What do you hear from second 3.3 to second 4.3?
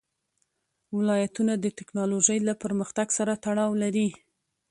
تړاو لري.